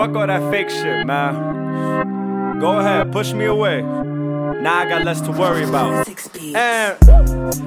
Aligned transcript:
Fuck 0.00 0.16
all 0.16 0.26
that 0.26 0.50
fake 0.50 0.70
shit, 0.70 1.06
man. 1.06 2.58
Go 2.58 2.78
ahead, 2.78 3.12
push 3.12 3.34
me 3.34 3.44
away. 3.44 3.82
Now 3.82 4.78
I 4.78 4.88
got 4.88 5.04
less 5.04 5.20
to 5.20 5.30
worry 5.30 5.64
about. 5.64 6.08
And 6.54 6.96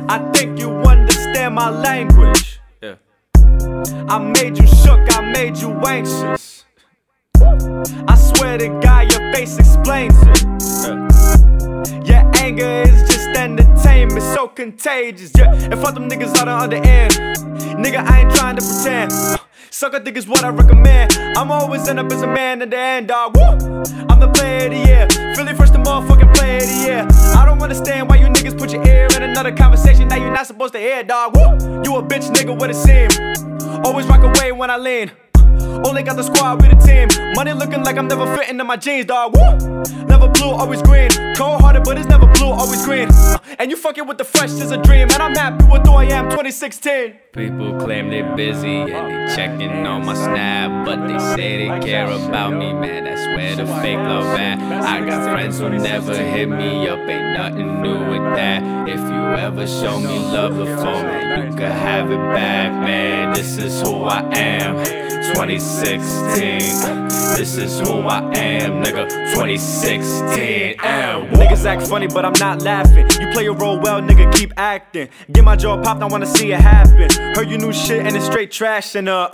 I 0.10 0.32
think 0.32 0.60
you 0.60 0.72
understand 0.72 1.54
my 1.54 1.70
language. 1.70 2.60
Yeah. 2.82 2.96
I 4.10 4.18
made 4.18 4.58
you 4.58 4.66
shook, 4.66 5.16
I 5.16 5.32
made 5.32 5.58
you 5.58 5.80
anxious. 5.86 6.66
I 7.40 8.16
swear 8.16 8.58
to 8.58 8.68
God, 8.82 9.12
your 9.12 9.32
face 9.32 9.60
explains 9.60 10.16
it. 10.24 10.44
Yeah. 10.82 12.24
Your 12.24 12.32
anger 12.38 12.82
is 12.90 13.14
just 13.14 13.28
entertainment, 13.38 14.24
so 14.24 14.48
contagious. 14.48 15.32
Yeah, 15.38 15.54
and 15.54 15.76
fuck 15.76 15.94
them 15.94 16.10
niggas 16.10 16.36
out 16.38 16.48
on 16.48 16.72
the 16.72 16.78
end. 16.78 17.14
Nigga, 17.78 18.04
I 18.04 18.22
ain't 18.22 18.34
trying 18.34 18.56
to 18.56 18.64
pretend. 18.64 19.12
Sucker 19.74 20.00
think 20.00 20.18
is 20.18 20.28
what 20.28 20.44
I 20.44 20.50
recommend. 20.50 21.18
I'm 21.36 21.52
always 21.52 21.88
end 21.88 22.00
up 22.00 22.12
as 22.12 22.22
a 22.22 22.28
man 22.28 22.62
in 22.62 22.70
the 22.70 22.78
end, 22.78 23.08
dog. 23.08 23.36
Woo! 23.36 23.42
I'm 24.08 24.20
the 24.20 24.32
player 24.32 24.68
of 24.68 24.72
the 24.72 24.78
year. 24.88 25.08
Philly 25.34 25.56
first, 25.56 25.74
the 25.74 25.80
motherfucking 25.80 26.32
player 26.36 26.58
of 26.58 26.70
the 26.70 26.86
year. 26.86 27.08
I 27.36 27.44
don't 27.44 27.60
understand 27.60 28.08
why 28.08 28.18
you 28.18 28.28
niggas 28.28 28.56
put 28.56 28.72
your 28.72 28.88
ear 28.88 29.08
in 29.16 29.24
another 29.24 29.52
conversation 29.52 30.08
that 30.10 30.20
you're 30.20 30.32
not 30.32 30.46
supposed 30.46 30.74
to 30.74 30.80
hear, 30.80 31.04
dog. 31.04 31.36
Woo! 31.36 31.82
You 31.84 31.96
a 31.96 32.04
bitch 32.04 32.30
nigga 32.30 32.54
with 32.56 32.70
a 32.70 32.76
sim. 32.76 33.84
Always 33.84 34.06
rock 34.06 34.22
away 34.22 34.52
when 34.52 34.70
I 34.70 34.78
lean. 34.78 35.12
Only 35.86 36.04
got 36.04 36.16
the 36.16 36.24
squad 36.24 36.62
with 36.62 36.72
a 36.72 36.80
team. 36.88 37.08
Money 37.36 37.54
looking 37.54 37.84
like 37.84 37.98
I'm 37.98 38.08
never 38.08 38.26
fitting 38.38 38.60
in 38.60 38.68
my 38.68 38.78
jeans, 38.78 39.06
dog. 39.06 39.36
Woo! 39.36 39.84
Never 40.06 40.28
blue, 40.30 40.52
always 40.52 40.82
green. 40.82 41.10
Cold 41.36 41.62
hearted, 41.62 41.84
but 41.84 41.98
it's 41.98 42.08
never 42.08 42.28
blue, 42.28 42.52
always 42.52 42.86
green. 42.86 43.10
Uh, 43.12 43.38
and 43.60 43.70
you 43.70 43.78
fucking 43.78 44.08
with 44.08 44.18
the 44.18 44.24
fresh 44.24 44.52
is 44.52 44.72
a 44.72 44.78
dream. 44.78 45.10
And 45.12 45.22
I'm 45.22 45.36
happy 45.36 45.66
with 45.66 45.86
who 45.86 45.94
I 45.94 46.06
am 46.06 46.30
2016. 46.30 47.16
People 47.34 47.78
claim 47.80 48.10
they're 48.10 48.36
busy 48.36 48.82
and 48.92 49.30
they 49.30 49.36
checking 49.36 49.86
on 49.86 50.06
my 50.06 50.14
snap, 50.14 50.86
but 50.86 51.08
they 51.08 51.20
say 51.36 51.68
they 51.68 51.80
care 51.80 52.10
about 52.10 52.54
me, 52.54 52.74
man. 52.74 53.04
That's 53.06 53.26
where 53.28 53.56
the 53.56 53.66
fake 53.82 53.98
love 53.98 54.40
at. 54.40 54.60
I 54.84 55.06
got 55.06 55.32
friends 55.32 55.60
who 55.60 55.70
never 55.70 56.16
hit 56.16 56.48
me 56.48 56.88
up, 56.88 57.00
ain't 57.00 57.38
nothing 57.38 57.82
new 57.82 58.10
with 58.10 58.36
that. 58.36 58.88
If 58.88 59.00
you 59.00 59.24
ever 59.46 59.68
show 59.68 60.00
me 60.00 60.20
love 60.20 60.56
before, 60.58 61.04
man, 61.04 61.52
you 61.52 61.58
can 61.58 61.72
have 61.72 62.12
it 62.12 62.18
back, 62.18 62.72
man. 62.72 63.34
This 63.34 63.58
is 63.58 63.82
who 63.82 64.04
I 64.04 64.22
am. 64.38 65.13
2016. 65.34 67.08
This 67.38 67.58
is 67.58 67.80
who 67.80 68.02
I 68.02 68.20
am, 68.36 68.84
nigga. 68.84 69.10
2016. 69.34 70.76
And 70.84 71.30
Niggas 71.32 71.66
act 71.66 71.88
funny, 71.88 72.08
but 72.08 72.26
I'm 72.26 72.34
not 72.40 72.62
laughing. 72.62 73.10
You 73.20 73.32
play 73.32 73.44
your 73.44 73.56
role 73.56 73.80
well, 73.80 74.02
nigga, 74.02 74.32
keep 74.34 74.54
acting. 74.58 75.10
Get 75.32 75.44
my 75.44 75.56
jaw 75.56 75.82
popped, 75.82 76.02
I 76.02 76.06
wanna 76.06 76.26
see 76.26 76.52
it 76.52 76.60
happen. 76.60 77.10
Heard 77.36 77.50
you 77.50 77.58
new 77.58 77.74
shit 77.74 78.06
and 78.06 78.16
it's 78.16 78.26
straight 78.26 78.52
trash, 78.52 78.96
and 78.96 79.10
uh, 79.10 79.30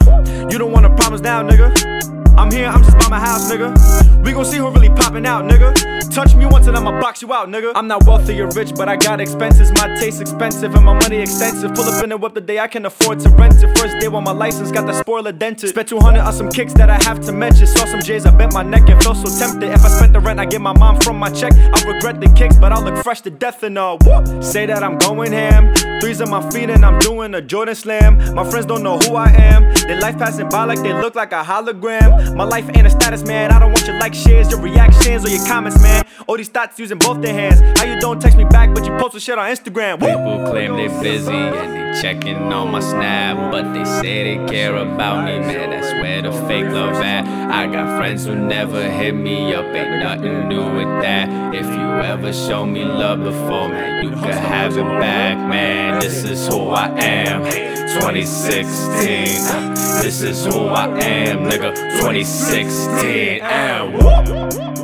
you 0.49 0.57
don't 0.57 0.71
want 0.71 0.83
no 0.83 0.95
problems 0.95 1.21
now, 1.21 1.41
nigga. 1.43 2.18
I'm 2.39 2.49
here, 2.49 2.67
I'm 2.67 2.81
just 2.81 2.97
by 2.97 3.09
my 3.09 3.19
house, 3.19 3.51
nigga. 3.51 4.23
We 4.23 4.31
gon' 4.31 4.45
see 4.45 4.55
who 4.55 4.69
really 4.69 4.87
popping 4.87 5.25
out, 5.25 5.43
nigga. 5.43 6.09
Touch 6.09 6.33
me 6.35 6.45
once 6.45 6.67
and 6.67 6.77
I'ma 6.77 6.97
box 7.01 7.21
you 7.21 7.33
out, 7.33 7.49
nigga. 7.49 7.73
I'm 7.75 7.89
not 7.89 8.05
wealthy 8.05 8.39
or 8.39 8.47
rich, 8.51 8.71
but 8.75 8.87
I 8.87 8.95
got 8.95 9.19
expenses. 9.19 9.73
My 9.73 9.93
taste 9.99 10.21
expensive 10.21 10.73
and 10.73 10.85
my 10.85 10.93
money 10.93 11.17
extensive. 11.17 11.73
Pull 11.75 11.83
up 11.83 12.01
in 12.01 12.13
a 12.13 12.17
whip 12.17 12.33
the 12.33 12.39
day 12.39 12.59
I 12.59 12.67
can 12.67 12.85
afford 12.85 13.19
to 13.19 13.29
rent 13.31 13.61
it. 13.61 13.77
First 13.77 13.99
day 13.99 14.07
on 14.07 14.23
my 14.23 14.31
license, 14.31 14.71
got 14.71 14.87
the 14.87 14.93
spoiler 14.93 15.33
dented. 15.33 15.71
Spent 15.71 15.89
200 15.89 16.21
on 16.21 16.31
some 16.31 16.49
kicks 16.49 16.71
that 16.75 16.89
I 16.89 16.95
have 17.03 17.19
to 17.25 17.33
mention. 17.33 17.67
Saw 17.67 17.83
some 17.83 17.99
J's, 17.99 18.25
I 18.25 18.31
bent 18.31 18.53
my 18.53 18.63
neck 18.63 18.87
and 18.87 19.03
felt 19.03 19.17
so 19.17 19.37
tempted. 19.37 19.69
If 19.71 19.83
I 19.83 19.89
spent 19.89 20.13
the 20.13 20.21
rent 20.21 20.39
I 20.39 20.45
get 20.45 20.61
my 20.61 20.71
mom 20.71 20.97
from 21.01 21.17
my 21.19 21.29
check, 21.29 21.51
I 21.51 21.83
regret 21.85 22.21
the 22.21 22.29
kicks, 22.37 22.55
but 22.55 22.71
I 22.71 22.79
look 22.81 23.03
fresh 23.03 23.19
to 23.21 23.29
death 23.29 23.63
and 23.63 23.77
uh, 23.77 23.97
whoop. 23.97 24.41
Say 24.41 24.65
that 24.65 24.81
I'm 24.81 24.97
going 24.97 25.33
ham. 25.33 25.73
Threes 25.99 26.21
on 26.21 26.29
my 26.29 26.49
feet 26.49 26.69
and 26.69 26.85
I'm 26.85 26.97
doing 26.99 27.33
a 27.35 27.41
Jordan 27.41 27.75
slam. 27.75 28.33
My 28.33 28.49
friends 28.49 28.65
don't 28.65 28.83
know 28.83 28.97
who 28.99 29.15
I 29.15 29.29
am. 29.31 29.73
Their 29.73 29.99
life 29.99 30.17
passing 30.17 30.47
by 30.49 30.63
like 30.63 30.81
they 30.81 30.93
look 30.93 31.15
like 31.15 31.31
a 31.33 31.43
hologram. 31.43 32.35
My 32.35 32.45
life 32.45 32.69
ain't 32.75 32.87
a 32.87 32.89
status, 32.89 33.23
man. 33.23 33.51
I 33.51 33.59
don't 33.59 33.71
want 33.71 33.85
your 33.85 33.99
like 33.99 34.13
shares, 34.13 34.49
your 34.49 34.61
reactions, 34.61 35.25
or 35.25 35.29
your 35.29 35.45
comments, 35.45 35.81
man. 35.81 36.05
All 36.27 36.37
these 36.37 36.49
thoughts 36.49 36.79
using 36.79 36.97
both 36.99 37.21
their 37.21 37.33
hands. 37.33 37.59
How 37.79 37.85
you 37.85 37.99
don't 37.99 38.21
text 38.21 38.37
me 38.37 38.45
back, 38.45 38.73
but 38.73 38.85
you 38.85 38.91
post 38.97 39.13
the 39.13 39.19
shit 39.19 39.37
on 39.37 39.49
Instagram? 39.49 39.99
Woo! 39.99 40.07
People 40.07 40.49
claim 40.51 40.77
they're 40.77 41.01
busy 41.01 41.31
and 41.31 41.75
they 41.75 41.88
checking 42.01 42.53
on 42.53 42.71
my 42.71 42.79
snap, 42.79 43.51
but 43.51 43.73
they 43.73 43.83
say 43.83 44.37
they 44.37 44.45
care 44.51 44.75
about 44.75 45.25
me, 45.25 45.39
man. 45.39 45.71
That's 45.71 45.91
where 45.93 46.21
the 46.21 46.31
fake 46.47 46.71
love 46.71 46.93
at. 46.95 47.25
I 47.51 47.67
got 47.67 47.97
friends 47.97 48.25
who 48.25 48.35
never 48.35 48.89
hit 48.89 49.13
me 49.13 49.53
up, 49.53 49.65
ain't 49.65 50.01
nothing 50.03 50.47
new 50.47 50.63
with 50.63 51.01
that. 51.03 51.53
If 51.53 51.65
you 51.65 51.89
ever 52.01 52.31
show 52.31 52.65
me 52.65 52.85
love 52.85 53.19
before, 53.19 53.67
man, 53.69 54.03
you 54.03 54.11
can 54.11 54.31
have 54.31 54.77
it 54.77 54.83
back, 54.83 55.37
man. 55.37 55.99
This 55.99 56.23
is 56.23 56.47
who 56.47 56.69
I 56.69 56.87
am. 56.99 57.43
2016. 57.43 60.01
This 60.01 60.21
is 60.21 60.45
who 60.45 60.67
I 60.67 60.85
am, 60.99 61.49
nigga. 61.49 61.75
2016. 61.99 63.41
And 63.41 63.93
woo! 63.93 64.78